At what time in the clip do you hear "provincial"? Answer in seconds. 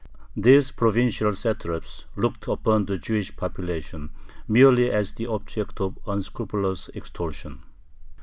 0.71-1.35